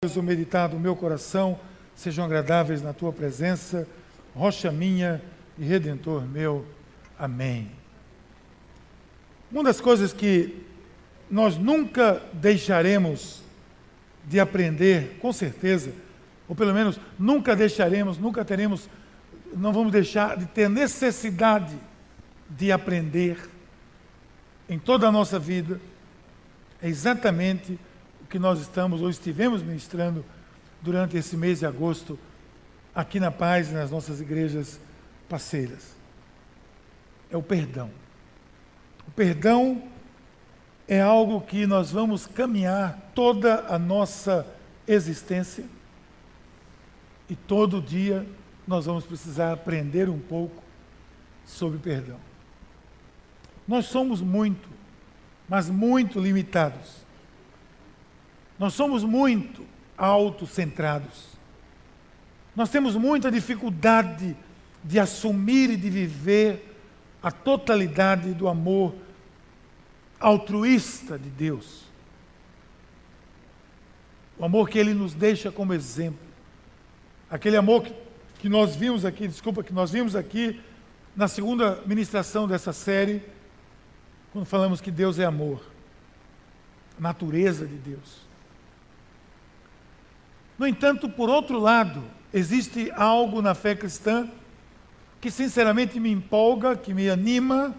[0.00, 1.58] o meditar do meu coração
[1.96, 3.84] sejam agradáveis na tua presença,
[4.32, 5.20] rocha minha
[5.58, 6.64] e redentor meu.
[7.18, 7.72] Amém.
[9.50, 10.64] Uma das coisas que
[11.28, 13.42] nós nunca deixaremos
[14.24, 15.92] de aprender, com certeza,
[16.48, 18.88] ou pelo menos nunca deixaremos, nunca teremos,
[19.52, 21.76] não vamos deixar de ter necessidade
[22.48, 23.36] de aprender
[24.68, 25.80] em toda a nossa vida,
[26.80, 27.76] é exatamente
[28.28, 30.24] que nós estamos ou estivemos ministrando
[30.82, 32.18] durante esse mês de agosto
[32.94, 34.80] aqui na paz nas nossas igrejas
[35.28, 35.96] parceiras.
[37.30, 37.90] É o perdão.
[39.06, 39.82] O perdão
[40.86, 44.46] é algo que nós vamos caminhar toda a nossa
[44.86, 45.64] existência
[47.28, 48.26] e todo dia
[48.66, 50.62] nós vamos precisar aprender um pouco
[51.44, 52.18] sobre perdão.
[53.66, 54.68] Nós somos muito,
[55.48, 57.07] mas muito limitados
[58.58, 59.64] nós somos muito
[59.96, 61.28] autocentrados.
[62.54, 64.36] Nós temos muita dificuldade
[64.82, 66.76] de assumir e de viver
[67.22, 68.94] a totalidade do amor
[70.18, 71.84] altruísta de Deus.
[74.38, 76.26] O amor que Ele nos deixa como exemplo.
[77.30, 77.94] Aquele amor que,
[78.38, 80.60] que nós vimos aqui, desculpa, que nós vimos aqui
[81.14, 83.22] na segunda ministração dessa série,
[84.32, 85.60] quando falamos que Deus é amor,
[86.96, 88.27] a natureza de Deus.
[90.58, 92.02] No entanto, por outro lado,
[92.34, 94.28] existe algo na fé cristã
[95.20, 97.74] que sinceramente me empolga, que me anima,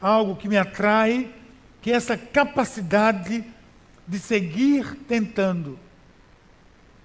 [0.00, 1.32] algo que me atrai,
[1.80, 3.44] que é essa capacidade
[4.06, 5.78] de seguir tentando,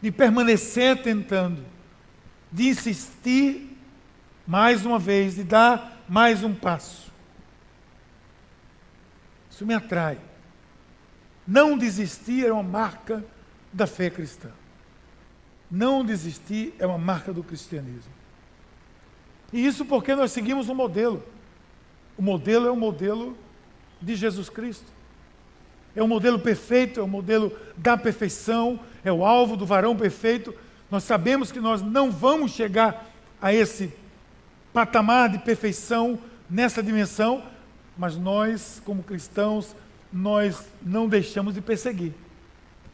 [0.02, 1.66] de permanecer tentando,
[2.52, 3.78] de insistir
[4.46, 7.12] mais uma vez, de dar mais um passo.
[9.52, 10.18] Isso me atrai.
[11.48, 13.24] Não desistir é uma marca
[13.72, 14.50] da fé cristã.
[15.70, 18.12] Não desistir é uma marca do cristianismo.
[19.54, 21.24] E isso porque nós seguimos um modelo.
[22.18, 23.38] O modelo é o modelo
[24.02, 24.86] de Jesus Cristo.
[25.96, 30.54] É o modelo perfeito, é o modelo da perfeição, é o alvo do varão perfeito.
[30.90, 33.08] Nós sabemos que nós não vamos chegar
[33.42, 33.94] a esse
[34.74, 36.20] patamar de perfeição
[36.50, 37.44] nessa dimensão,
[37.98, 39.76] mas nós, como cristãos,
[40.12, 42.14] nós não deixamos de perseguir.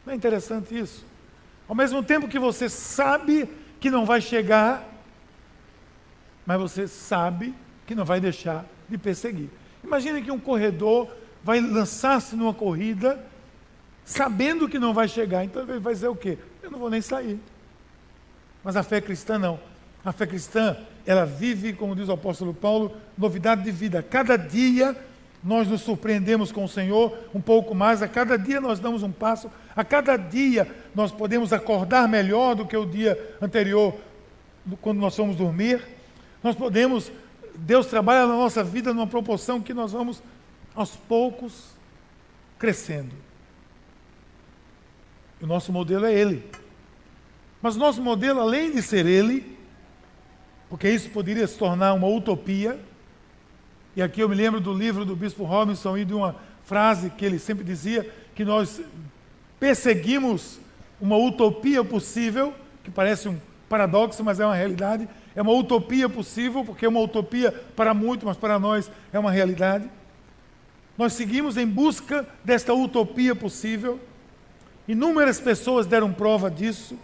[0.06, 1.06] Não é interessante isso?
[1.68, 3.50] Ao mesmo tempo que você sabe
[3.80, 4.88] que não vai chegar,
[6.46, 7.54] mas você sabe
[7.88, 9.50] que não vai deixar de perseguir.
[9.84, 11.08] Imagine que um corredor
[11.44, 13.24] vai lançar-se numa corrida
[14.04, 16.38] sabendo que não vai chegar, então ele vai dizer o quê?
[16.62, 17.40] Eu não vou nem sair.
[18.64, 19.60] Mas a fé cristã não.
[20.04, 24.04] A fé cristã, ela vive, como diz o apóstolo Paulo, novidade de vida.
[24.04, 24.96] Cada dia
[25.44, 29.12] nós nos surpreendemos com o Senhor um pouco mais, a cada dia nós damos um
[29.12, 33.94] passo, a cada dia nós podemos acordar melhor do que o dia anterior,
[34.82, 35.86] quando nós fomos dormir.
[36.42, 37.12] Nós podemos,
[37.54, 40.24] Deus trabalha na nossa vida numa proporção que nós vamos
[40.74, 41.76] aos poucos
[42.58, 43.14] crescendo.
[45.42, 46.50] O nosso modelo é Ele.
[47.62, 49.58] Mas o nosso modelo, além de ser Ele,
[50.70, 52.80] porque isso poderia se tornar uma utopia,
[53.96, 57.24] e aqui eu me lembro do livro do Bispo Robinson e de uma frase que
[57.24, 58.82] ele sempre dizia, que nós
[59.60, 60.60] perseguimos
[61.00, 65.08] uma utopia possível, que parece um paradoxo, mas é uma realidade.
[65.36, 69.32] É uma utopia possível, porque é uma utopia para muitos, mas para nós é uma
[69.32, 69.90] realidade.
[70.98, 74.00] Nós seguimos em busca desta utopia possível.
[74.88, 76.98] Inúmeras pessoas deram prova disso,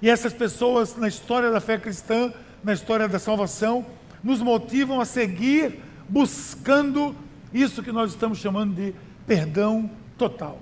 [0.00, 2.32] e essas pessoas, na história da fé cristã,
[2.62, 3.84] na história da salvação,
[4.22, 7.14] nos motivam a seguir buscando
[7.52, 8.94] isso que nós estamos chamando de
[9.26, 10.60] perdão total.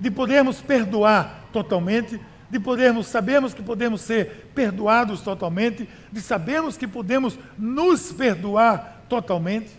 [0.00, 2.18] De podermos perdoar totalmente,
[2.50, 9.70] de podermos, sabemos que podemos ser perdoados totalmente, de sabermos que podemos nos perdoar totalmente.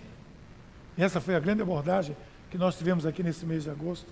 [0.98, 2.16] E essa foi a grande abordagem
[2.50, 4.08] que nós tivemos aqui nesse mês de agosto.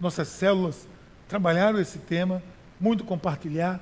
[0.00, 0.88] Nossas células
[1.28, 2.42] trabalharam esse tema,
[2.80, 3.80] muito compartilhar.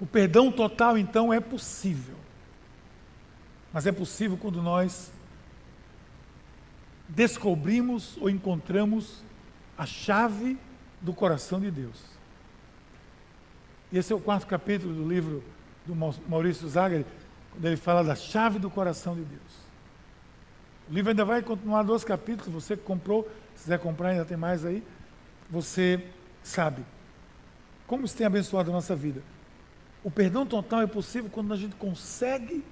[0.00, 2.16] O perdão total, então, é possível.
[3.72, 5.12] Mas é possível quando nós
[7.14, 9.22] descobrimos ou encontramos
[9.76, 10.58] a chave
[11.00, 12.02] do coração de Deus.
[13.92, 15.44] Esse é o quarto capítulo do livro
[15.84, 17.04] do Maurício Zagari,
[17.50, 19.62] quando ele fala da chave do coração de Deus.
[20.88, 24.36] O livro ainda vai continuar dois capítulos, você que comprou, se quiser comprar, ainda tem
[24.36, 24.82] mais aí,
[25.50, 26.06] você
[26.42, 26.82] sabe.
[27.86, 29.22] Como isso tem abençoado a nossa vida?
[30.02, 32.64] O perdão total é possível quando a gente consegue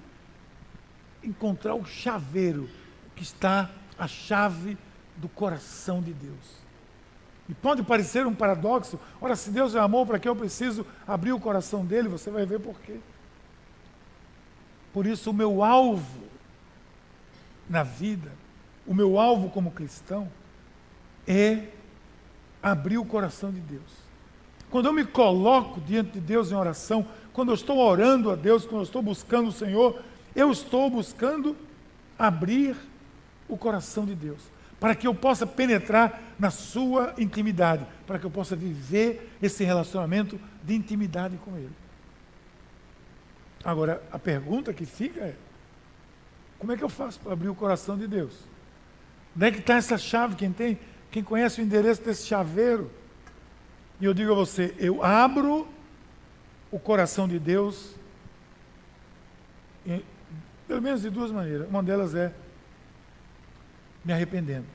[1.23, 2.67] encontrar o chaveiro
[3.15, 3.69] que está
[4.01, 4.79] a chave
[5.15, 6.59] do coração de Deus.
[7.47, 8.99] E pode parecer um paradoxo.
[9.21, 12.09] Ora, se Deus é amor, para que eu preciso abrir o coração dele?
[12.09, 12.97] Você vai ver por quê.
[14.91, 16.23] Por isso, o meu alvo
[17.69, 18.31] na vida,
[18.87, 20.27] o meu alvo como cristão,
[21.27, 21.67] é
[22.63, 24.01] abrir o coração de Deus.
[24.71, 28.63] Quando eu me coloco diante de Deus em oração, quando eu estou orando a Deus,
[28.65, 30.01] quando eu estou buscando o Senhor,
[30.35, 31.55] eu estou buscando
[32.17, 32.75] abrir
[33.53, 34.41] o coração de Deus,
[34.79, 40.39] para que eu possa penetrar na sua intimidade, para que eu possa viver esse relacionamento
[40.63, 41.75] de intimidade com Ele.
[43.63, 45.35] Agora, a pergunta que fica é:
[46.57, 48.33] como é que eu faço para abrir o coração de Deus?
[49.35, 50.35] Onde é que está essa chave?
[50.35, 50.79] Quem tem,
[51.11, 52.89] quem conhece o endereço desse chaveiro?
[53.99, 55.67] E eu digo a você: eu abro
[56.71, 57.95] o coração de Deus,
[59.85, 60.03] em,
[60.67, 61.67] pelo menos de duas maneiras.
[61.69, 62.33] Uma delas é
[64.03, 64.67] me arrependendo.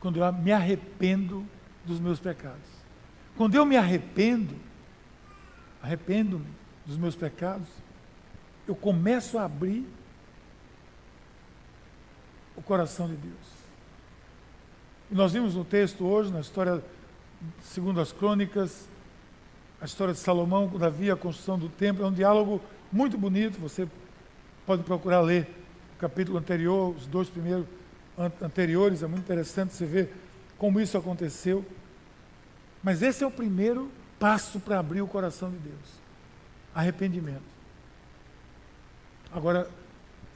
[0.00, 1.46] Quando eu me arrependo
[1.84, 2.68] dos meus pecados.
[3.36, 4.56] Quando eu me arrependo,
[5.82, 6.46] arrependo-me
[6.86, 7.68] dos meus pecados,
[8.66, 9.86] eu começo a abrir
[12.56, 13.62] o coração de Deus.
[15.10, 16.82] E nós vimos no texto hoje, na história
[17.60, 18.88] segundo as crônicas,
[19.80, 22.60] a história de Salomão Davi, a construção do templo, é um diálogo
[22.90, 23.88] muito bonito, você
[24.64, 25.48] pode procurar ler
[26.02, 27.64] capítulo anterior, os dois primeiros
[28.42, 30.12] anteriores, é muito interessante você ver
[30.58, 31.64] como isso aconteceu.
[32.82, 33.88] Mas esse é o primeiro
[34.18, 36.02] passo para abrir o coração de Deus.
[36.74, 37.52] Arrependimento.
[39.32, 39.70] Agora,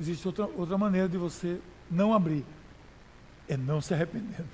[0.00, 1.60] existe outra, outra maneira de você
[1.90, 2.44] não abrir.
[3.48, 4.46] É não se arrependendo.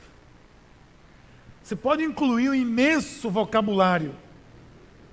[1.63, 4.15] Você pode incluir um imenso vocabulário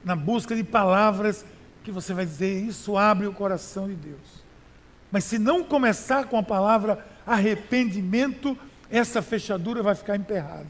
[0.02, 1.46] na busca de palavras
[1.84, 4.39] que você vai dizer, isso abre o coração de Deus.
[5.12, 8.58] Mas se não começar com a palavra arrependimento,
[8.90, 10.68] essa fechadura vai ficar emperrada.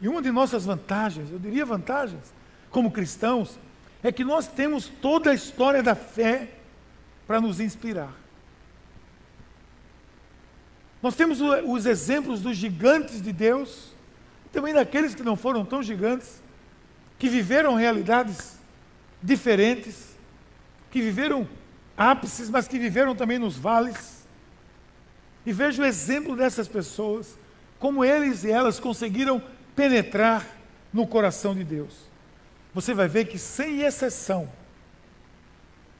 [0.00, 2.34] E uma de nossas vantagens, eu diria vantagens,
[2.70, 3.58] como cristãos,
[4.02, 6.48] é que nós temos toda a história da fé
[7.26, 8.12] para nos inspirar.
[11.00, 13.92] Nós temos os exemplos dos gigantes de Deus,
[14.52, 16.42] também daqueles que não foram tão gigantes,
[17.18, 18.58] que viveram realidades
[19.22, 20.16] diferentes,
[20.90, 21.48] que viveram
[21.96, 24.26] ápices, mas que viveram também nos vales.
[25.44, 27.38] E vejo o exemplo dessas pessoas,
[27.78, 29.42] como eles e elas conseguiram
[29.74, 30.46] penetrar
[30.92, 32.10] no coração de Deus.
[32.74, 34.48] Você vai ver que, sem exceção,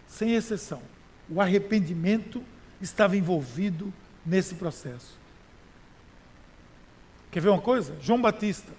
[0.06, 0.83] sem exceção,
[1.29, 2.43] o arrependimento
[2.81, 3.93] estava envolvido
[4.25, 5.19] nesse processo.
[7.31, 7.97] Quer ver uma coisa?
[8.00, 8.73] João Batista.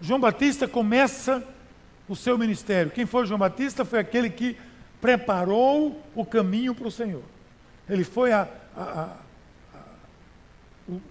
[0.00, 1.42] João Batista começa
[2.08, 2.92] o seu ministério.
[2.92, 3.84] Quem foi João Batista?
[3.84, 4.56] Foi aquele que
[5.00, 7.22] preparou o caminho para o Senhor.
[7.88, 9.16] Ele foi a, a, a,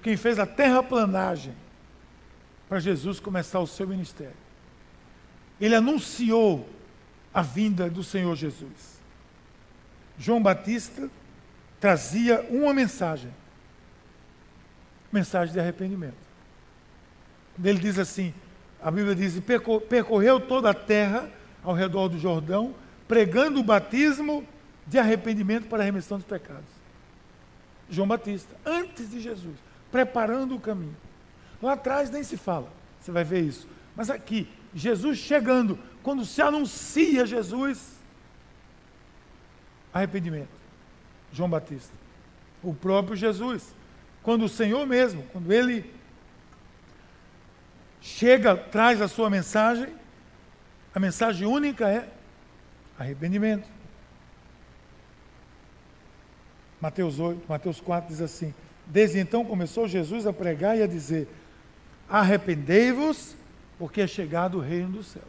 [0.02, 1.54] quem fez a terraplanagem
[2.68, 4.36] para Jesus começar o seu ministério.
[5.60, 6.68] Ele anunciou
[7.34, 8.98] a vinda do Senhor Jesus.
[10.18, 11.10] João Batista
[11.80, 13.34] trazia uma mensagem:
[15.12, 16.28] mensagem de arrependimento.
[17.64, 18.34] Ele diz assim:
[18.82, 19.40] a Bíblia diz:
[19.90, 21.30] percorreu toda a terra
[21.64, 22.74] ao redor do Jordão,
[23.08, 24.46] pregando o batismo
[24.86, 26.78] de arrependimento para a remissão dos pecados.
[27.90, 29.56] João Batista, antes de Jesus,
[29.92, 30.96] preparando o caminho.
[31.62, 33.68] Lá atrás nem se fala, você vai ver isso.
[33.96, 37.98] Mas aqui, Jesus chegando, quando se anuncia Jesus,
[39.94, 40.50] arrependimento.
[41.32, 41.94] João Batista.
[42.62, 43.76] O próprio Jesus.
[44.22, 45.94] Quando o Senhor mesmo, quando ele
[48.02, 49.94] chega, traz a sua mensagem,
[50.94, 52.10] a mensagem única é
[52.98, 53.68] arrependimento.
[56.80, 58.54] Mateus 8, Mateus 4 diz assim:
[58.86, 61.28] Desde então começou Jesus a pregar e a dizer:
[62.08, 63.36] Arrependei-vos,
[63.78, 65.26] porque é chegado o reino dos céus.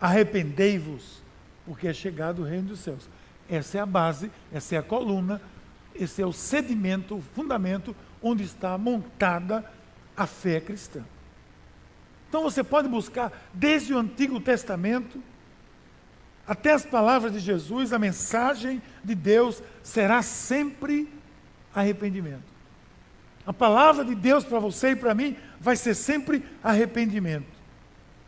[0.00, 1.22] Arrependei-vos,
[1.66, 3.08] porque é chegado o reino dos céus.
[3.48, 5.40] Essa é a base, essa é a coluna,
[5.94, 9.64] esse é o sedimento, o fundamento onde está montada
[10.16, 11.04] a fé cristã.
[12.28, 15.22] Então você pode buscar desde o Antigo Testamento
[16.46, 21.08] até as palavras de Jesus, a mensagem de Deus será sempre
[21.74, 22.52] arrependimento.
[23.46, 27.46] A palavra de Deus para você e para mim vai ser sempre arrependimento.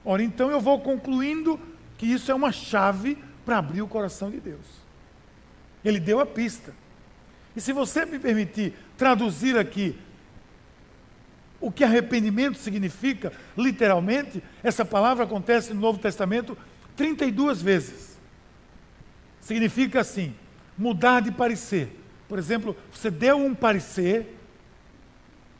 [0.05, 1.59] Ora, então eu vou concluindo
[1.97, 4.85] que isso é uma chave para abrir o coração de Deus.
[5.85, 6.73] Ele deu a pista.
[7.55, 9.97] E se você me permitir traduzir aqui
[11.61, 16.57] o que arrependimento significa, literalmente, essa palavra acontece no Novo Testamento
[16.97, 18.19] 32 vezes.
[19.41, 20.35] Significa assim,
[20.77, 22.01] mudar de parecer.
[22.29, 24.37] Por exemplo, você deu um parecer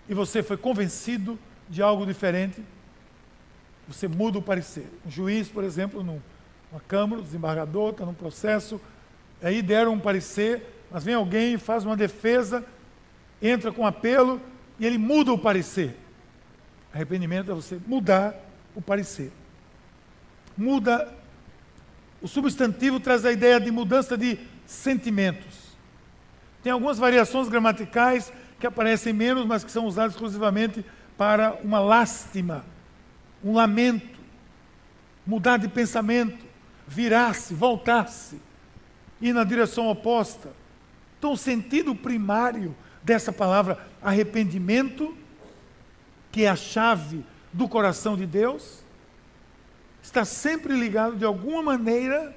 [0.09, 1.39] e você foi convencido
[1.69, 2.63] de algo diferente,
[3.87, 4.87] você muda o parecer.
[5.07, 6.23] Um juiz, por exemplo, numa
[6.89, 8.81] Câmara, o desembargador está num processo,
[9.43, 12.65] aí deram um parecer, mas vem alguém, faz uma defesa,
[13.41, 14.41] entra com apelo
[14.79, 15.97] e ele muda o parecer.
[16.93, 18.35] Arrependimento é você mudar
[18.75, 19.33] o parecer.
[20.57, 21.13] Muda.
[22.25, 25.77] O substantivo traz a ideia de mudança de sentimentos.
[26.63, 30.83] Tem algumas variações gramaticais que aparecem menos, mas que são usadas exclusivamente
[31.19, 32.65] para uma lástima,
[33.45, 34.19] um lamento,
[35.27, 36.43] mudar de pensamento,
[36.89, 38.41] virar-se, voltar-se,
[39.21, 40.49] ir na direção oposta.
[41.19, 45.15] Então, o sentido primário dessa palavra arrependimento,
[46.33, 48.83] que é a chave do coração de Deus,
[50.05, 52.37] está sempre ligado de alguma maneira,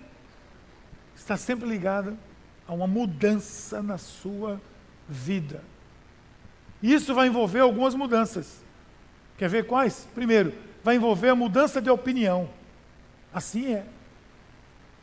[1.13, 2.17] está sempre ligado
[2.65, 4.61] a uma mudança na sua
[5.07, 5.61] vida.
[6.81, 8.63] Isso vai envolver algumas mudanças.
[9.37, 10.07] Quer ver quais?
[10.15, 12.49] Primeiro, vai envolver a mudança de opinião.
[13.33, 13.85] Assim é.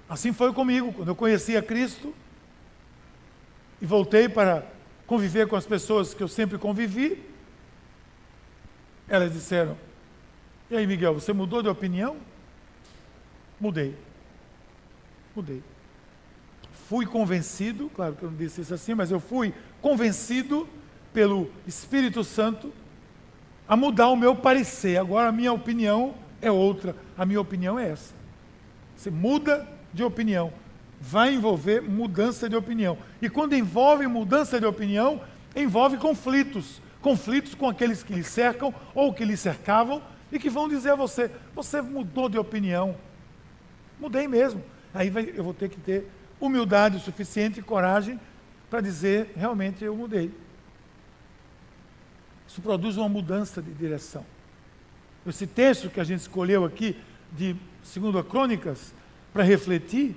[0.08, 2.14] Assim foi comigo, quando eu conheci a Cristo
[3.80, 4.66] e voltei para
[5.06, 7.22] conviver com as pessoas que eu sempre convivi.
[9.06, 9.76] Elas disseram:
[10.70, 12.16] E aí, Miguel, você mudou de opinião?
[13.64, 13.96] Mudei.
[15.34, 15.62] Mudei.
[16.86, 20.68] Fui convencido, claro que eu não disse isso assim, mas eu fui convencido
[21.14, 22.70] pelo Espírito Santo
[23.66, 24.98] a mudar o meu parecer.
[24.98, 26.94] Agora a minha opinião é outra.
[27.16, 28.12] A minha opinião é essa.
[28.94, 30.52] Você muda de opinião.
[31.00, 32.98] Vai envolver mudança de opinião.
[33.22, 35.22] E quando envolve mudança de opinião,
[35.56, 36.82] envolve conflitos.
[37.00, 40.96] Conflitos com aqueles que lhe cercam ou que lhe cercavam e que vão dizer a
[40.96, 42.94] você: você mudou de opinião.
[44.04, 44.62] Mudei mesmo.
[44.92, 46.06] Aí vai, eu vou ter que ter
[46.38, 48.20] humildade suficiente e coragem
[48.68, 50.30] para dizer: realmente eu mudei.
[52.46, 54.22] Isso produz uma mudança de direção.
[55.26, 56.94] Esse texto que a gente escolheu aqui,
[57.32, 58.92] de 2 Crônicas,
[59.32, 60.14] para refletir,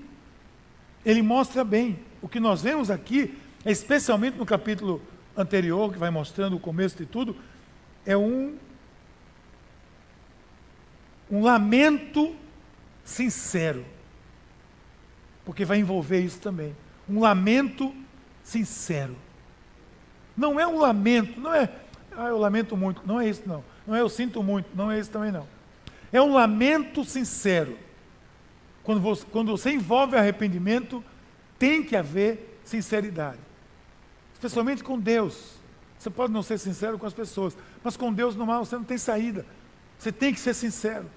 [1.06, 1.98] ele mostra bem.
[2.22, 5.02] O que nós vemos aqui, especialmente no capítulo
[5.34, 7.38] anterior, que vai mostrando o começo de tudo,
[8.06, 8.58] é um,
[11.32, 12.36] um lamento
[13.08, 13.86] sincero.
[15.46, 16.76] Porque vai envolver isso também.
[17.10, 17.96] Um lamento
[18.44, 19.16] sincero.
[20.36, 21.70] Não é um lamento, não é
[22.18, 23.04] ah, eu lamento muito.
[23.06, 23.64] Não é isso, não.
[23.86, 24.68] Não é eu sinto muito.
[24.76, 25.48] Não é isso também, não.
[26.12, 27.78] É um lamento sincero.
[28.84, 31.04] Quando você, quando você envolve arrependimento,
[31.60, 33.40] tem que haver sinceridade.
[34.34, 35.58] Especialmente com Deus.
[36.00, 38.84] Você pode não ser sincero com as pessoas, mas com Deus no mal você não
[38.84, 39.46] tem saída.
[40.00, 41.10] Você tem que ser sincero.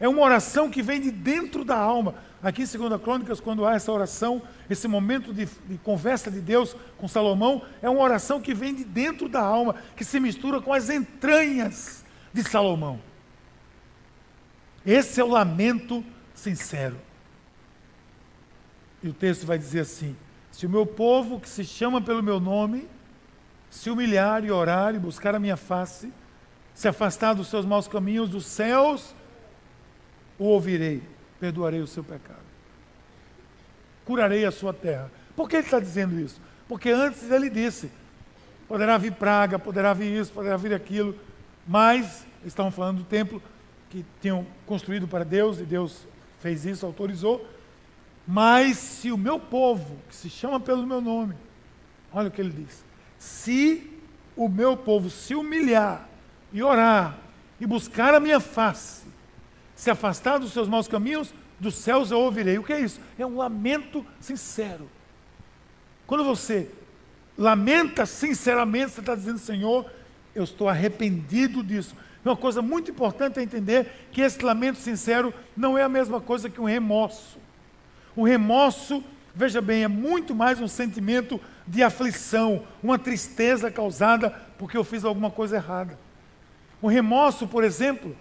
[0.00, 2.14] É uma oração que vem de dentro da alma.
[2.42, 4.40] Aqui em 2 Crônicas, quando há essa oração,
[4.70, 8.82] esse momento de, de, conversa de Deus com Salomão, é uma oração que vem de
[8.82, 12.02] dentro da alma, que se mistura com as entranhas
[12.32, 12.98] de Salomão.
[14.86, 16.02] Esse é o lamento
[16.34, 16.96] sincero.
[19.02, 20.16] E o texto vai dizer assim:
[20.50, 22.88] Se o meu povo, que se chama pelo meu nome,
[23.68, 26.10] se humilhar e orar e buscar a minha face,
[26.72, 29.14] se afastar dos seus maus caminhos, dos céus,
[30.40, 31.02] o ouvirei
[31.38, 32.40] perdoarei o seu pecado.
[34.06, 35.12] Curarei a sua terra.
[35.36, 36.40] Por que ele está dizendo isso?
[36.66, 37.92] Porque antes ele disse:
[38.66, 41.14] poderá vir praga, poderá vir isso, poderá vir aquilo,
[41.68, 43.40] mas estavam falando do templo
[43.90, 46.08] que tinham construído para Deus e Deus
[46.40, 47.46] fez isso, autorizou.
[48.26, 51.34] Mas se o meu povo, que se chama pelo meu nome,
[52.12, 52.82] olha o que ele diz:
[53.18, 54.00] se
[54.34, 56.08] o meu povo se humilhar
[56.50, 57.18] e orar
[57.60, 59.06] e buscar a minha face,
[59.80, 62.58] se afastar dos seus maus caminhos, dos céus eu ouvirei.
[62.58, 63.00] O que é isso?
[63.18, 64.90] É um lamento sincero.
[66.06, 66.68] Quando você
[67.36, 69.90] lamenta sinceramente, você está dizendo, Senhor,
[70.34, 71.96] eu estou arrependido disso.
[72.22, 76.50] Uma coisa muito importante é entender que esse lamento sincero não é a mesma coisa
[76.50, 77.38] que um remorso.
[78.14, 79.02] O remorso,
[79.34, 85.06] veja bem, é muito mais um sentimento de aflição, uma tristeza causada porque eu fiz
[85.06, 85.98] alguma coisa errada.
[86.82, 88.14] O remorso, por exemplo,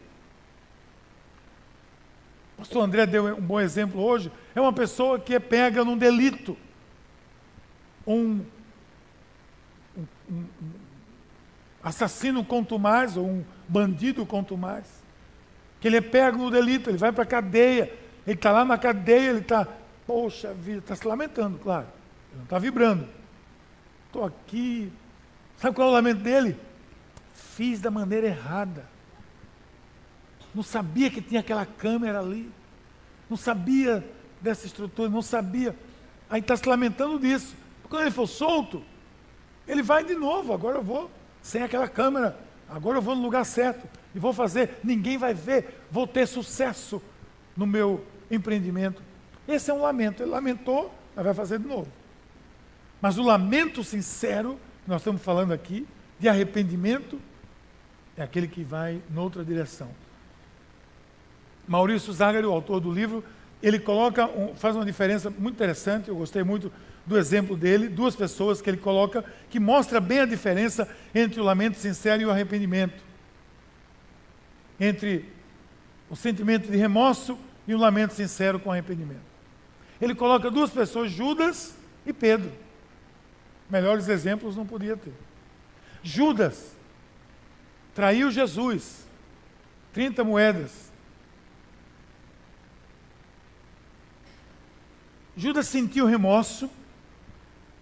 [2.59, 5.97] o pastor André deu um bom exemplo hoje, é uma pessoa que é pega num
[5.97, 6.57] delito.
[8.05, 8.43] Um,
[9.97, 10.43] um, um
[11.81, 12.45] assassino
[12.77, 14.85] mais, ou um bandido mais,
[15.79, 17.93] Que ele é pego no delito, ele vai para a cadeia,
[18.27, 19.65] ele está lá na cadeia, ele está,
[20.05, 21.87] poxa vida, está se lamentando, claro.
[22.29, 23.07] Ele não está vibrando.
[24.07, 24.91] Estou aqui.
[25.55, 26.57] Sabe qual é o lamento dele?
[27.33, 28.85] Fiz da maneira errada.
[30.53, 32.51] Não sabia que tinha aquela câmera ali.
[33.29, 34.03] Não sabia
[34.41, 35.75] dessa estrutura, não sabia.
[36.29, 37.55] Aí está se lamentando disso.
[37.89, 38.83] Quando ele for solto,
[39.67, 40.53] ele vai de novo.
[40.53, 41.09] Agora eu vou
[41.41, 42.37] sem aquela câmera.
[42.67, 47.01] Agora eu vou no lugar certo e vou fazer, ninguém vai ver, vou ter sucesso
[47.55, 49.01] no meu empreendimento.
[49.47, 50.21] Esse é um lamento.
[50.21, 51.91] Ele lamentou, mas vai fazer de novo.
[53.01, 55.87] Mas o lamento sincero, que nós estamos falando aqui,
[56.19, 57.19] de arrependimento,
[58.15, 59.89] é aquele que vai noutra direção.
[61.69, 63.23] Maurício Zagari, o autor do livro,
[63.61, 66.71] ele coloca, um, faz uma diferença muito interessante, eu gostei muito
[67.05, 71.43] do exemplo dele, duas pessoas que ele coloca, que mostra bem a diferença entre o
[71.43, 73.03] lamento sincero e o arrependimento.
[74.79, 75.25] Entre
[76.09, 79.29] o sentimento de remorso e o lamento sincero com arrependimento.
[80.01, 82.51] Ele coloca duas pessoas, Judas e Pedro.
[83.69, 85.13] Melhores exemplos não podia ter.
[86.01, 86.75] Judas
[87.93, 89.05] traiu Jesus,
[89.93, 90.88] 30 moedas.
[95.39, 96.69] Judas sentiu remorso,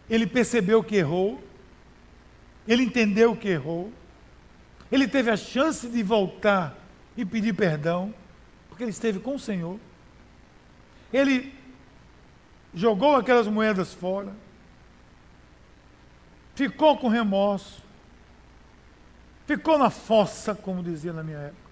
[0.08, 1.44] ele percebeu que errou,
[2.68, 3.92] ele entendeu que errou,
[4.92, 6.78] ele teve a chance de voltar
[7.18, 8.14] e pedir perdão,
[8.70, 9.80] porque ele esteve com o Senhor.
[11.12, 11.52] Ele
[12.76, 14.32] jogou aquelas moedas fora,
[16.54, 17.82] ficou com remorso,
[19.48, 21.67] ficou na fossa, como dizia na minha época.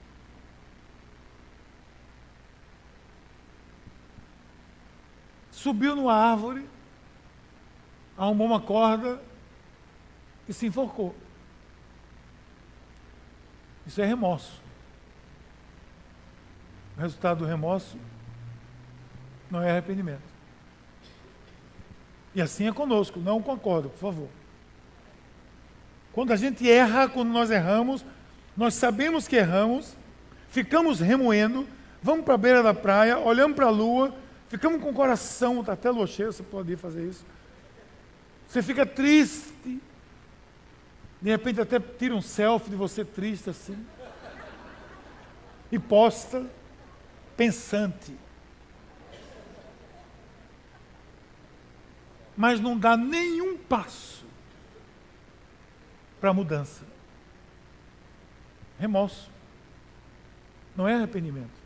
[5.65, 6.63] Subiu numa árvore,
[8.15, 9.19] arrumou uma corda
[10.47, 11.15] e se enforcou.
[13.83, 14.61] Isso é remorso.
[16.95, 17.97] O resultado do remorso
[19.49, 20.21] não é arrependimento.
[22.35, 24.29] E assim é conosco, não concordo, por favor.
[26.13, 28.05] Quando a gente erra, quando nós erramos,
[28.55, 29.97] nós sabemos que erramos,
[30.47, 31.67] ficamos remoendo,
[32.03, 34.13] vamos para a beira da praia, olhamos para a lua,
[34.55, 37.25] ficamos com o coração, está até lua cheia, você pode ir fazer isso.
[38.47, 39.81] Você fica triste,
[41.21, 43.85] de repente até tira um selfie de você triste assim,
[45.71, 46.49] e posta,
[47.35, 48.15] pensante.
[52.37, 54.25] Mas não dá nenhum passo
[56.19, 56.85] para a mudança.
[58.79, 59.29] Remorso.
[60.75, 61.64] Não é arrependimento.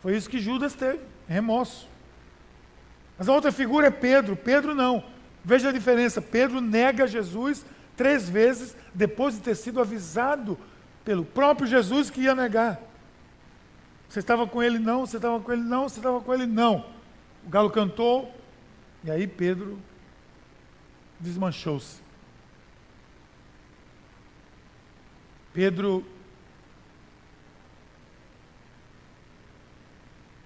[0.00, 1.88] Foi isso que Judas teve, remorso.
[3.18, 4.34] Mas a outra figura é Pedro.
[4.34, 5.04] Pedro não.
[5.44, 6.22] Veja a diferença.
[6.22, 7.64] Pedro nega Jesus
[7.96, 10.58] três vezes depois de ter sido avisado
[11.04, 12.80] pelo próprio Jesus que ia negar.
[14.08, 14.78] Você estava com ele?
[14.78, 15.06] Não.
[15.06, 15.62] Você estava com ele?
[15.62, 15.88] Não.
[15.88, 16.46] Você estava com ele?
[16.46, 16.86] Não.
[17.44, 18.34] O galo cantou.
[19.04, 19.78] E aí Pedro
[21.20, 22.00] desmanchou-se.
[25.52, 26.06] Pedro,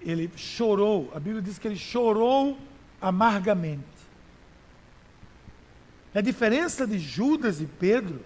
[0.05, 2.57] ele chorou, a Bíblia diz que ele chorou
[3.01, 3.83] amargamente.
[6.13, 8.23] A diferença de Judas e Pedro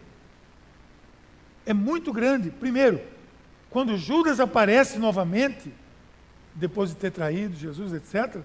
[1.65, 2.51] é muito grande.
[2.51, 3.01] Primeiro,
[3.69, 5.73] quando Judas aparece novamente,
[6.53, 8.41] depois de ter traído Jesus, etc.,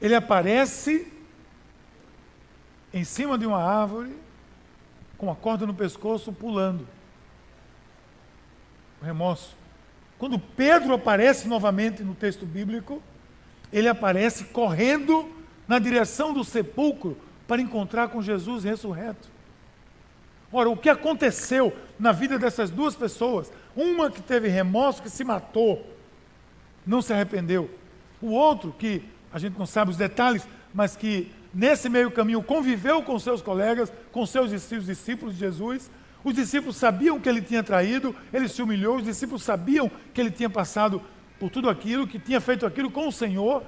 [0.00, 1.12] ele aparece
[2.92, 4.16] em cima de uma árvore,
[5.18, 6.86] com a corda no pescoço, pulando
[9.02, 9.56] remorso.
[10.18, 13.02] Quando Pedro aparece novamente no texto bíblico,
[13.72, 15.30] ele aparece correndo
[15.68, 19.28] na direção do sepulcro para encontrar com Jesus ressurreto.
[20.52, 23.52] Ora, o que aconteceu na vida dessas duas pessoas?
[23.74, 25.84] Uma que teve remorso, que se matou,
[26.86, 27.68] não se arrependeu.
[28.22, 29.02] O outro, que
[29.32, 33.92] a gente não sabe os detalhes, mas que nesse meio caminho conviveu com seus colegas,
[34.12, 35.90] com seus discípulos de Jesus,
[36.26, 40.32] os discípulos sabiam que ele tinha traído, ele se humilhou, os discípulos sabiam que ele
[40.32, 41.00] tinha passado
[41.38, 43.62] por tudo aquilo, que tinha feito aquilo com o Senhor,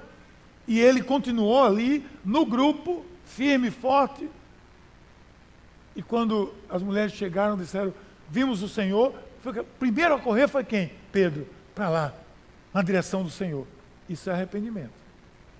[0.66, 4.28] e ele continuou ali no grupo, firme, forte.
[5.94, 7.94] E quando as mulheres chegaram, disseram:
[8.28, 9.14] Vimos o Senhor.
[9.40, 10.90] Foi, primeiro a correr foi quem?
[11.12, 12.14] Pedro, para lá,
[12.74, 13.68] na direção do Senhor.
[14.08, 14.90] Isso é arrependimento.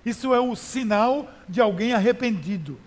[0.05, 2.77] Isso é o sinal de alguém arrependido.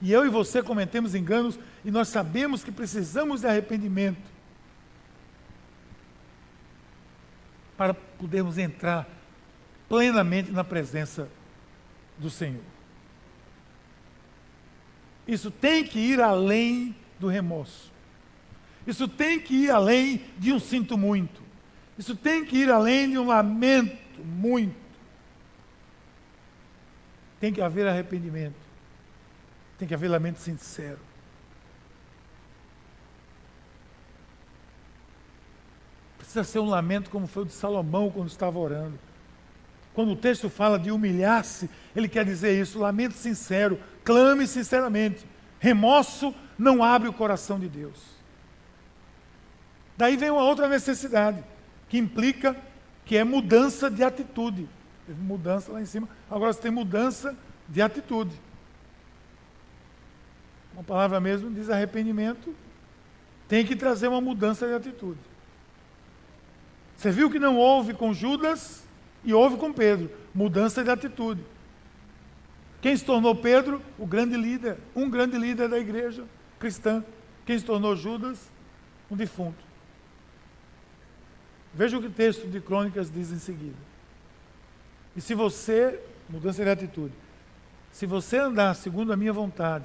[0.00, 4.30] E eu e você cometemos enganos e nós sabemos que precisamos de arrependimento
[7.76, 9.08] para podermos entrar
[9.88, 11.28] plenamente na presença
[12.18, 12.62] do Senhor.
[15.26, 17.90] Isso tem que ir além do remorso.
[18.86, 21.42] Isso tem que ir além de um sinto muito.
[21.98, 24.74] Isso tem que ir além de um lamento muito.
[27.38, 28.69] Tem que haver arrependimento.
[29.80, 30.98] Tem que haver lamento sincero.
[36.18, 38.98] Precisa ser um lamento como foi o de Salomão quando estava orando.
[39.94, 45.26] Quando o texto fala de humilhar-se, ele quer dizer isso, lamento sincero, clame sinceramente.
[45.58, 47.98] Remorso não abre o coração de Deus.
[49.96, 51.42] Daí vem uma outra necessidade,
[51.88, 52.54] que implica
[53.06, 54.68] que é mudança de atitude.
[55.06, 57.34] Teve mudança lá em cima, agora você tem mudança
[57.66, 58.49] de atitude.
[60.80, 62.54] Uma palavra mesmo diz arrependimento,
[63.46, 65.20] tem que trazer uma mudança de atitude.
[66.96, 68.88] Você viu que não houve com Judas
[69.22, 71.44] e houve com Pedro, mudança de atitude.
[72.80, 73.82] Quem se tornou Pedro?
[73.98, 76.24] O grande líder, um grande líder da igreja
[76.58, 77.04] cristã.
[77.44, 78.50] Quem se tornou Judas?
[79.10, 79.62] Um defunto.
[81.74, 83.76] Veja o que o texto de Crônicas diz em seguida.
[85.14, 87.12] E se você, mudança de atitude,
[87.92, 89.84] se você andar segundo a minha vontade,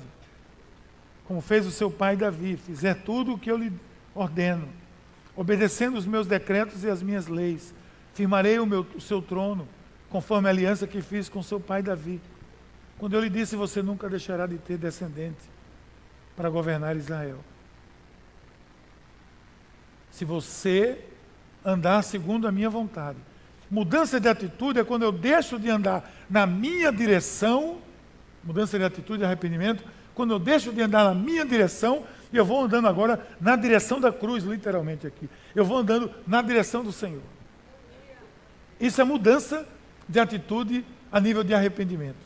[1.28, 3.72] como fez o seu pai Davi, fizer tudo o que eu lhe
[4.14, 4.68] ordeno,
[5.36, 7.74] obedecendo os meus decretos e as minhas leis,
[8.14, 9.68] firmarei o, meu, o seu trono,
[10.10, 12.22] conforme a aliança que fiz com seu pai Davi.
[12.98, 15.50] Quando eu lhe disse, você nunca deixará de ter descendente
[16.36, 17.40] para governar Israel.
[20.12, 21.04] Se você
[21.66, 23.18] andar segundo a minha vontade.
[23.70, 27.80] Mudança de atitude é quando eu deixo de andar na minha direção,
[28.44, 29.84] mudança de atitude e arrependimento,
[30.16, 32.06] quando eu deixo de andar na minha direção
[32.38, 35.30] eu vou andando agora na direção da cruz, literalmente aqui.
[35.54, 37.22] Eu vou andando na direção do Senhor.
[38.80, 39.68] Isso é mudança
[40.08, 42.18] de atitude a nível de arrependimento.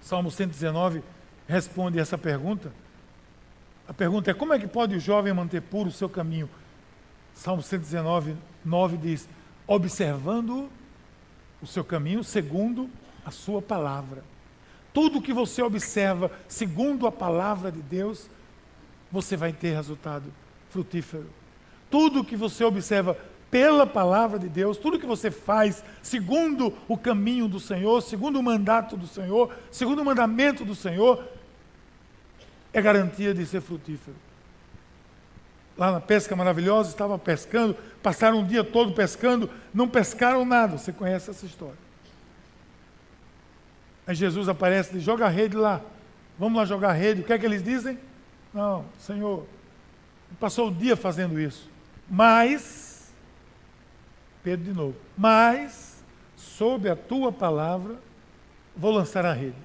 [0.00, 1.02] Salmo 119
[1.48, 2.72] responde essa pergunta.
[3.88, 6.48] A pergunta é: como é que pode o jovem manter puro o seu caminho?
[7.34, 9.28] Salmo 119, 9 diz:
[9.66, 10.70] observando
[11.62, 12.90] o seu caminho segundo
[13.24, 14.22] a sua palavra.
[14.92, 18.30] Tudo que você observa segundo a palavra de Deus,
[19.10, 20.32] você vai ter resultado
[20.70, 21.28] frutífero.
[21.90, 23.16] Tudo que você observa
[23.50, 28.42] pela palavra de Deus, tudo que você faz segundo o caminho do Senhor, segundo o
[28.42, 31.24] mandato do Senhor, segundo o mandamento do Senhor,
[32.72, 34.16] é garantia de ser frutífero.
[35.76, 40.78] Lá na pesca maravilhosa, estavam pescando, passaram um dia todo pescando, não pescaram nada.
[40.78, 41.76] Você conhece essa história.
[44.06, 45.82] Aí Jesus aparece e diz: joga a rede lá.
[46.38, 47.20] Vamos lá jogar a rede.
[47.20, 47.98] O que é que eles dizem?
[48.54, 49.46] Não, Senhor,
[50.40, 51.68] passou o dia fazendo isso.
[52.08, 53.12] Mas,
[54.42, 56.02] Pedro de novo, mas,
[56.36, 57.96] sob a tua palavra,
[58.76, 59.56] vou lançar a rede.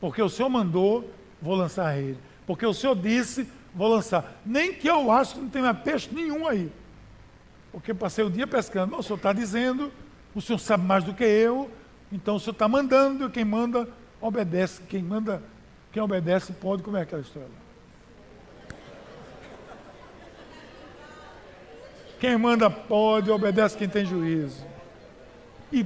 [0.00, 1.10] Porque o Senhor mandou,
[1.40, 2.18] vou lançar a rede.
[2.46, 4.40] Porque o Senhor disse, vou lançar.
[4.46, 6.70] Nem que eu acho que não tenha peixe nenhum aí.
[7.72, 8.92] Porque passei o dia pescando.
[8.92, 9.92] Não, o Senhor está dizendo,
[10.34, 11.70] o Senhor sabe mais do que eu,
[12.12, 13.88] então o Senhor está mandando, quem manda,
[14.20, 14.82] obedece.
[14.82, 15.42] Quem manda,
[15.92, 16.82] quem obedece pode.
[16.82, 17.64] Como é aquela história?
[22.20, 24.64] Quem manda pode, obedece quem tem juízo.
[25.72, 25.84] E,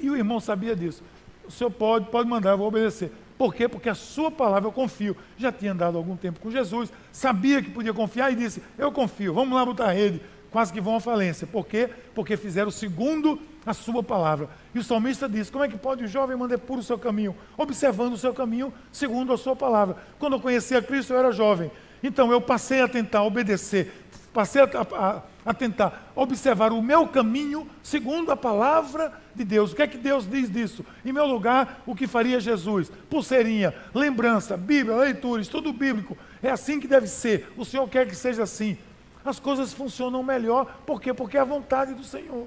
[0.00, 1.02] e o irmão sabia disso.
[1.46, 3.12] O senhor pode, pode mandar, eu vou obedecer.
[3.36, 3.68] Por quê?
[3.68, 5.16] Porque a sua palavra eu confio.
[5.36, 9.34] Já tinha andado algum tempo com Jesus, sabia que podia confiar e disse: Eu confio,
[9.34, 10.20] vamos lá botar a rede.
[10.50, 11.46] Quase que vão à falência.
[11.46, 11.90] Por quê?
[12.14, 14.48] Porque fizeram segundo a sua palavra.
[14.74, 17.36] E o salmista diz: Como é que pode o jovem manter puro o seu caminho?
[17.58, 19.96] Observando o seu caminho segundo a sua palavra.
[20.18, 21.70] Quando eu conhecia Cristo, eu era jovem.
[22.02, 23.92] Então eu passei a tentar obedecer,
[24.32, 25.22] passei a, a, a
[25.54, 29.72] tentar observar o meu caminho segundo a palavra de Deus.
[29.72, 30.84] O que é que Deus diz disso?
[31.04, 32.90] Em meu lugar, o que faria Jesus?
[33.08, 36.16] Pulseirinha, lembrança, Bíblia, leitura, estudo bíblico.
[36.42, 37.52] É assim que deve ser.
[37.56, 38.76] O Senhor quer que seja assim.
[39.24, 40.80] As coisas funcionam melhor.
[40.86, 41.12] Por quê?
[41.12, 42.46] Porque é a vontade do Senhor.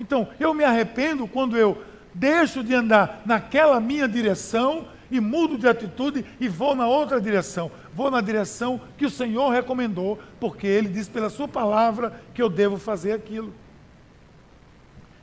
[0.00, 1.82] Então, eu me arrependo quando eu
[2.14, 7.70] deixo de andar naquela minha direção e mudo de atitude e vou na outra direção.
[7.94, 12.48] Vou na direção que o Senhor recomendou, porque Ele diz pela Sua palavra que eu
[12.48, 13.52] devo fazer aquilo.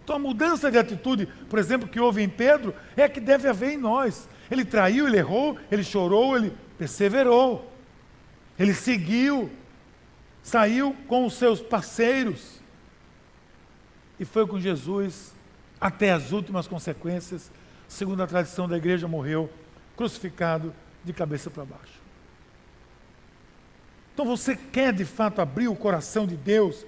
[0.04, 3.47] Então a mudança de atitude, por exemplo, que houve em Pedro, é a que deve
[3.47, 4.30] haver em nós.
[4.49, 7.71] Ele traiu, ele errou, ele chorou, ele perseverou.
[8.58, 9.49] Ele seguiu,
[10.43, 12.60] saiu com os seus parceiros
[14.19, 15.34] e foi com Jesus
[15.82, 17.52] até as últimas consequências.
[17.88, 19.49] Segundo a tradição da igreja, morreu
[20.00, 22.00] crucificado de cabeça para baixo.
[24.14, 26.86] Então você quer de fato abrir o coração de Deus?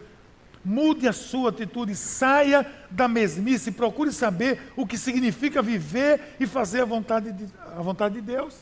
[0.63, 6.83] Mude a sua atitude, saia da mesmice, procure saber o que significa viver e fazer
[6.83, 8.57] a vontade de, a vontade de Deus.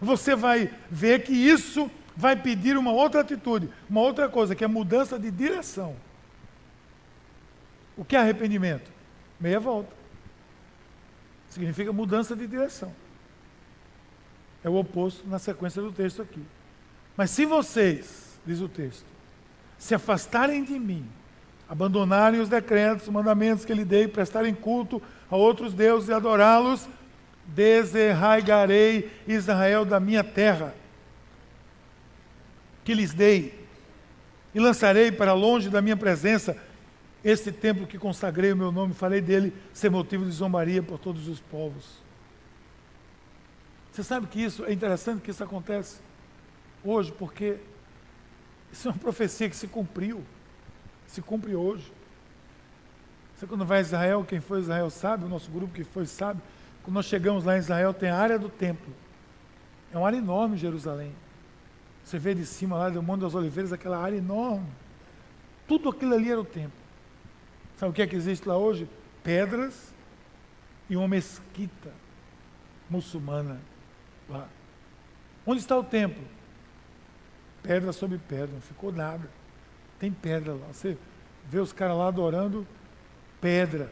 [0.00, 4.68] Você vai ver que isso vai pedir uma outra atitude, uma outra coisa, que é
[4.68, 5.96] mudança de direção.
[7.96, 8.88] O que é arrependimento?
[9.40, 9.92] Meia volta.
[11.48, 12.94] Significa mudança de direção.
[14.62, 16.42] É o oposto na sequência do texto aqui.
[17.16, 19.06] Mas se vocês, diz o texto,
[19.78, 21.06] se afastarem de mim,
[21.68, 26.88] abandonarem os decretos, os mandamentos que lhe dei, prestarem culto a outros deuses e adorá-los,
[27.46, 30.74] Deserraigarei Israel da minha terra,
[32.84, 33.66] que lhes dei,
[34.54, 36.56] e lançarei para longe da minha presença
[37.24, 41.28] este templo que consagrei o meu nome, farei dele ser motivo de zombaria por todos
[41.28, 42.00] os povos.
[44.00, 46.00] Você sabe que isso é interessante que isso acontece
[46.82, 47.58] hoje, porque
[48.72, 50.24] isso é uma profecia que se cumpriu,
[51.06, 51.92] se cumpre hoje.
[53.36, 56.06] Você quando vai a Israel, quem foi a Israel sabe, o nosso grupo que foi
[56.06, 56.40] sabe,
[56.82, 58.90] quando nós chegamos lá em Israel, tem a área do templo.
[59.92, 61.12] É uma área enorme Jerusalém.
[62.02, 64.66] Você vê de cima lá do Monte das Oliveiras, aquela área enorme.
[65.68, 66.80] Tudo aquilo ali era o templo.
[67.76, 68.88] Sabe o que é que existe lá hoje?
[69.22, 69.92] Pedras
[70.88, 71.92] e uma mesquita
[72.88, 73.60] muçulmana
[74.30, 74.48] lá.
[75.46, 76.22] Onde está o templo?
[77.62, 79.28] Pedra sobre pedra, não ficou nada.
[79.98, 80.66] Tem pedra lá.
[80.72, 80.96] Você
[81.48, 82.66] vê os caras lá adorando
[83.40, 83.90] pedra,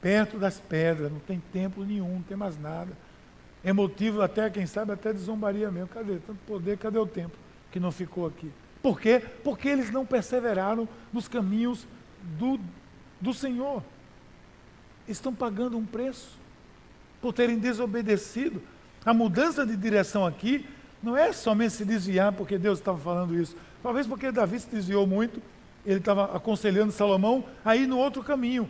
[0.00, 2.92] perto das pedras, não tem templo nenhum, não tem mais nada.
[3.62, 5.88] É motivo até, quem sabe, até de zombaria mesmo.
[5.88, 6.18] Cadê?
[6.18, 7.38] Tanto poder, cadê o templo
[7.70, 8.50] que não ficou aqui?
[8.82, 9.22] Por quê?
[9.44, 11.86] Porque eles não perseveraram nos caminhos
[12.38, 12.58] do,
[13.20, 13.82] do Senhor.
[15.06, 16.38] Estão pagando um preço
[17.20, 18.62] por terem desobedecido.
[19.04, 20.66] A mudança de direção aqui
[21.02, 23.56] não é somente se desviar porque Deus estava falando isso.
[23.82, 25.40] Talvez porque Davi se desviou muito,
[25.86, 28.68] ele estava aconselhando Salomão a ir no outro caminho.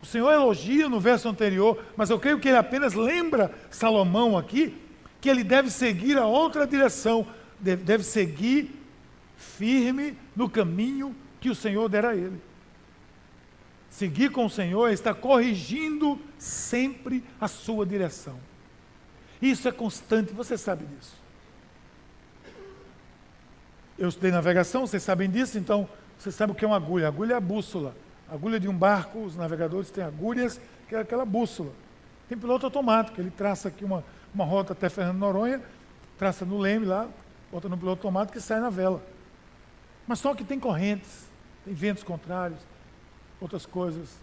[0.00, 4.74] O Senhor elogia no verso anterior, mas eu creio que ele apenas lembra Salomão aqui
[5.20, 7.26] que ele deve seguir a outra direção,
[7.58, 8.70] deve, seguir
[9.36, 12.40] firme no caminho que o Senhor dera a ele.
[13.90, 18.38] Seguir com o Senhor é estar corrigindo sempre a sua direção.
[19.40, 21.16] Isso é constante, você sabe disso.
[23.98, 27.06] Eu estudei navegação, vocês sabem disso, então você sabe o que é uma agulha.
[27.06, 27.94] A agulha é a bússola.
[28.28, 31.72] A agulha de um barco, os navegadores têm agulhas, que é aquela bússola.
[32.28, 35.62] Tem piloto automático, ele traça aqui uma, uma rota até Fernando Noronha,
[36.18, 37.08] traça no leme lá,
[37.50, 39.02] bota no piloto automático e sai na vela.
[40.06, 41.26] Mas só que tem correntes,
[41.64, 42.60] tem ventos contrários,
[43.40, 44.20] outras coisas.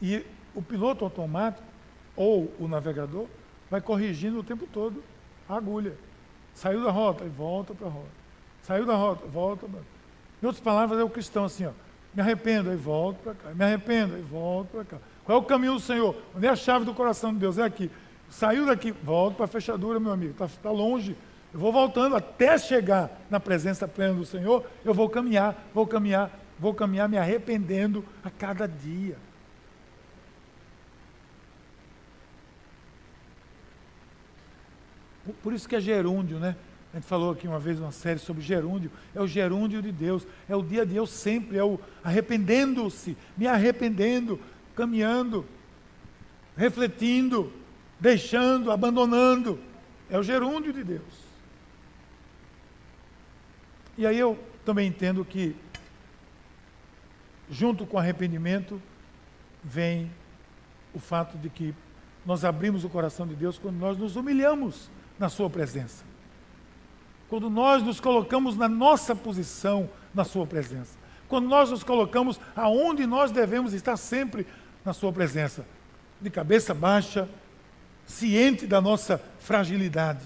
[0.00, 0.24] E
[0.54, 1.66] o piloto automático,
[2.16, 3.26] ou o navegador,
[3.70, 5.02] vai corrigindo o tempo todo
[5.48, 5.94] a agulha.
[6.54, 8.18] Saiu da rota e volta para a rota.
[8.62, 9.66] Saiu da rota, volta.
[9.66, 9.80] Pra...
[10.42, 11.70] Em outras palavras, é o cristão assim, ó.
[12.14, 13.50] Me arrependo, aí volto para cá.
[13.54, 14.96] Me arrependo, aí volto para cá.
[15.24, 16.16] Qual é o caminho do Senhor?
[16.34, 17.58] Onde é a chave do coração de Deus?
[17.58, 17.90] É aqui.
[18.28, 20.32] Saiu daqui, volto para a fechadura, meu amigo.
[20.32, 21.16] Está tá longe.
[21.52, 24.64] Eu vou voltando até chegar na presença plena do Senhor.
[24.84, 29.16] Eu vou caminhar, vou caminhar, vou caminhar, me arrependendo a cada dia.
[35.42, 36.56] Por isso que é gerúndio, né?
[36.92, 38.90] A gente falou aqui uma vez uma série sobre gerúndio.
[39.14, 40.26] É o gerúndio de Deus.
[40.48, 41.58] É o dia dia, eu sempre.
[41.58, 44.40] É o arrependendo-se, me arrependendo,
[44.74, 45.44] caminhando,
[46.56, 47.52] refletindo,
[48.00, 49.58] deixando, abandonando.
[50.08, 51.28] É o gerúndio de Deus.
[53.98, 55.54] E aí eu também entendo que,
[57.50, 58.80] junto com arrependimento,
[59.62, 60.10] vem
[60.94, 61.74] o fato de que
[62.24, 66.04] nós abrimos o coração de Deus quando nós nos humilhamos na Sua presença.
[67.28, 70.96] Quando nós nos colocamos na nossa posição na Sua presença,
[71.28, 74.46] quando nós nos colocamos aonde nós devemos estar sempre
[74.84, 75.66] na Sua presença,
[76.20, 77.28] de cabeça baixa,
[78.06, 80.24] ciente da nossa fragilidade.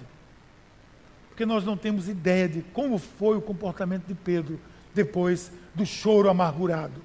[1.29, 4.61] Porque nós não temos ideia de como foi o comportamento de Pedro
[4.95, 7.03] depois do choro amargurado,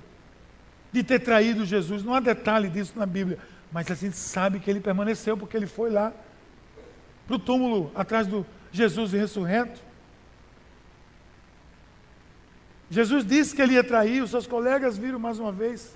[0.91, 2.04] de ter traído Jesus.
[2.04, 3.39] Não há detalhe disso na Bíblia,
[3.71, 6.13] mas a gente sabe que ele permaneceu, porque ele foi lá
[7.28, 9.82] para o túmulo atrás do Jesus ressurreto.
[12.90, 15.94] Jesus disse que ele ia trair, os seus colegas viram mais uma vez,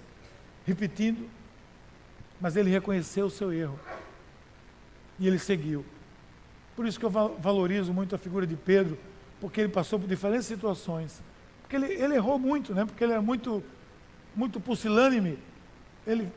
[0.66, 1.30] repetindo,
[2.40, 3.80] mas ele reconheceu o seu erro
[5.18, 5.86] e ele seguiu.
[6.76, 8.98] Por isso que eu valorizo muito a figura de Pedro,
[9.40, 11.22] porque ele passou por diferentes situações.
[11.62, 12.86] Porque ele, ele errou muito, né?
[12.86, 13.64] porque ele era muito,
[14.36, 15.40] muito pusilânime,
[16.06, 16.30] ele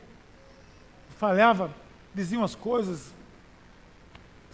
[1.17, 1.73] falhava,
[2.13, 3.13] dizia umas coisas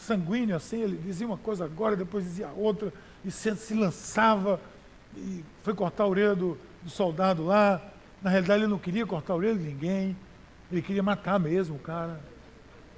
[0.02, 2.92] sanguíneo assim, ele dizia uma coisa agora, depois dizia outra,
[3.24, 4.60] e se, se lançava
[5.16, 7.82] e foi cortar a orelha do, do soldado lá.
[8.22, 10.16] Na realidade, ele não queria cortar a orelha de ninguém,
[10.72, 12.20] ele queria matar mesmo o cara.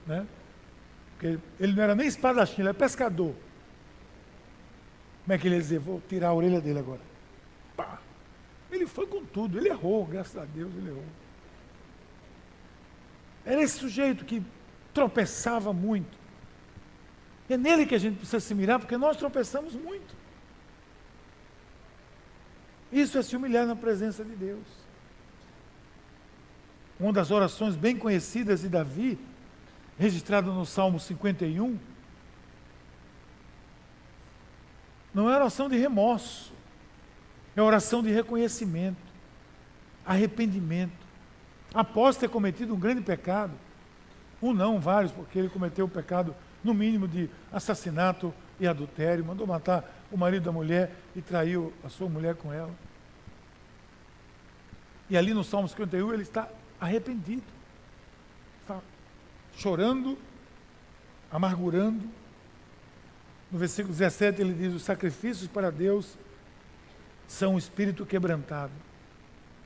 [0.05, 0.25] Né?
[1.13, 3.33] Porque ele não era nem espadachim, ele era pescador.
[5.23, 5.79] Como é que ele ia dizer?
[5.79, 7.01] Vou tirar a orelha dele agora.
[7.75, 7.99] Pá.
[8.71, 11.05] Ele foi com tudo, ele errou, graças a Deus ele errou.
[13.45, 14.43] Era esse sujeito que
[14.93, 16.22] tropeçava muito.
[17.49, 20.15] É nele que a gente precisa se mirar, porque nós tropeçamos muito.
[22.91, 24.65] Isso é se humilhar na presença de Deus.
[26.99, 29.19] Uma das orações bem conhecidas de Davi
[29.97, 31.77] registrada no Salmo 51,
[35.13, 36.51] não é oração de remorso,
[37.55, 38.97] é oração de reconhecimento,
[40.05, 41.03] arrependimento.
[41.73, 43.53] Após ter cometido um grande pecado,
[44.41, 49.45] um não, vários, porque ele cometeu o pecado, no mínimo, de assassinato e adultério, mandou
[49.45, 52.73] matar o marido da mulher e traiu a sua mulher com ela.
[55.09, 56.47] E ali no Salmo 51 ele está
[56.79, 57.43] arrependido,
[58.61, 58.79] está
[59.55, 60.17] chorando,
[61.31, 62.09] amargurando.
[63.51, 66.17] No versículo 17 ele diz: Os sacrifícios para Deus
[67.27, 68.71] são um espírito quebrantado.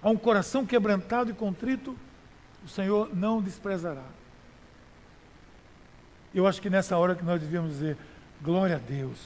[0.01, 1.95] A um coração quebrantado e contrito,
[2.63, 4.03] o Senhor não desprezará.
[6.37, 7.97] Eu acho que nessa hora que nós devíamos dizer,
[8.43, 9.17] glória a Deus.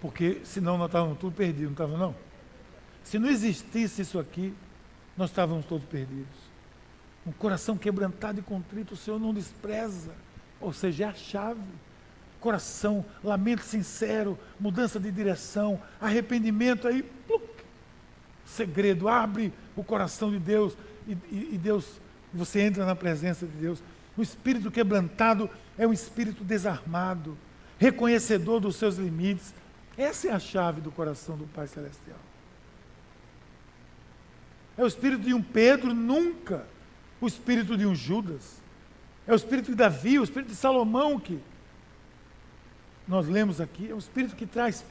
[0.00, 2.14] Porque senão nós estávamos tudo perdidos, não estávamos não?
[3.02, 4.54] Se não existisse isso aqui,
[5.16, 6.36] nós estávamos todos perdidos.
[7.26, 10.12] Um coração quebrantado e contrito, o Senhor não despreza.
[10.60, 11.60] Ou seja, é a chave.
[12.38, 17.42] Coração, lamento sincero, mudança de direção, arrependimento, aí, pluc,
[18.44, 22.00] segredo, abre o coração de Deus e, e, e Deus,
[22.32, 23.82] você entra na presença de Deus.
[24.16, 27.36] O espírito quebrantado é um espírito desarmado,
[27.78, 29.54] reconhecedor dos seus limites.
[29.96, 32.18] Essa é a chave do coração do Pai Celestial.
[34.76, 36.66] É o espírito de um Pedro, nunca
[37.20, 38.60] o espírito de um Judas.
[39.26, 41.40] É o espírito de Davi, o espírito de Salomão que
[43.08, 43.90] nós lemos aqui.
[43.90, 44.84] É o espírito que traz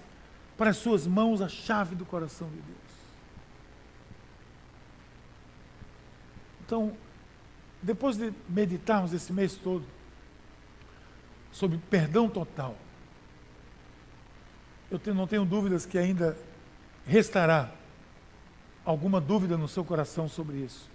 [0.58, 2.86] para as suas mãos a chave do coração de Deus.
[6.66, 6.98] Então,
[7.82, 9.86] depois de meditarmos esse mês todo
[11.52, 12.76] sobre perdão total,
[14.92, 16.38] eu não tenho dúvidas que ainda
[17.06, 17.72] restará
[18.84, 20.90] alguma dúvida no seu coração sobre isso.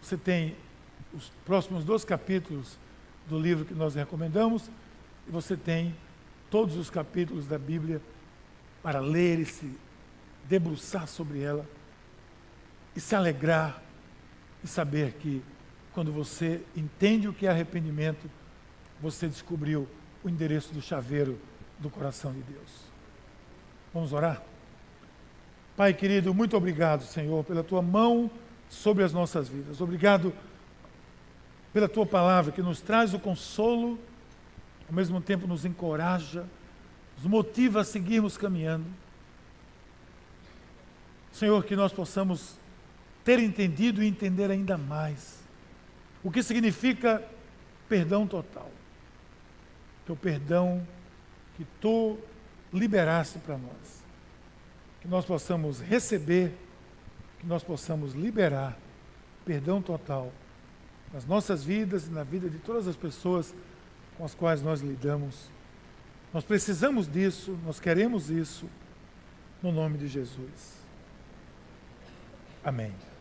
[0.00, 0.56] Você tem
[1.12, 2.78] os próximos dois capítulos
[3.28, 4.70] do livro que nós recomendamos,
[5.28, 5.94] e você tem
[6.50, 8.00] todos os capítulos da Bíblia
[8.82, 9.78] para ler e se
[10.48, 11.64] debruçar sobre ela
[12.96, 13.80] e se alegrar
[14.62, 15.42] e saber que
[15.92, 18.30] quando você entende o que é arrependimento,
[19.00, 19.88] você descobriu
[20.24, 21.38] o endereço do chaveiro
[21.78, 22.92] do coração de Deus.
[23.92, 24.42] Vamos orar?
[25.76, 28.30] Pai querido, muito obrigado, Senhor, pela tua mão
[28.68, 29.80] sobre as nossas vidas.
[29.80, 30.32] Obrigado
[31.72, 33.98] pela tua palavra que nos traz o consolo,
[34.88, 36.46] ao mesmo tempo nos encoraja,
[37.16, 38.86] nos motiva a seguirmos caminhando.
[41.32, 42.58] Senhor, que nós possamos
[43.24, 45.40] ter entendido e entender ainda mais
[46.22, 47.22] o que significa
[47.88, 48.70] perdão total.
[50.08, 50.86] O perdão
[51.56, 52.18] que tu
[52.70, 54.02] liberaste para nós
[55.02, 56.54] que nós possamos receber,
[57.40, 58.78] que nós possamos liberar
[59.44, 60.32] perdão total
[61.12, 63.52] nas nossas vidas e na vida de todas as pessoas
[64.16, 65.50] com as quais nós lidamos.
[66.32, 68.66] Nós precisamos disso, nós queremos isso,
[69.60, 70.80] no nome de Jesus.
[72.64, 73.11] Amém.